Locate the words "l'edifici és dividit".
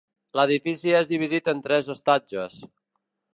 0.37-1.51